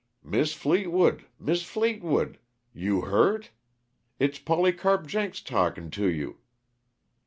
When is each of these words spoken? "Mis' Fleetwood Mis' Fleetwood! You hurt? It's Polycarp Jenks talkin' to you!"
"Mis' 0.23 0.55
Fleetwood 0.55 1.27
Mis' 1.39 1.61
Fleetwood! 1.61 2.39
You 2.73 3.01
hurt? 3.01 3.51
It's 4.17 4.39
Polycarp 4.39 5.05
Jenks 5.05 5.41
talkin' 5.41 5.91
to 5.91 6.07
you!" 6.09 6.39